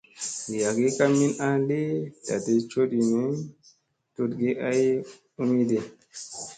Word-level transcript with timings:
Li 0.49 0.59
agi 0.69 0.87
ka 0.97 1.05
min 1.17 1.31
a 1.45 1.49
li 1.67 1.79
tlaɗi 2.23 2.53
coɗii 2.71 3.05
ni, 3.11 3.21
tuɗgi 4.13 4.49
ay 4.67 4.81
umiɗi. 5.39 5.77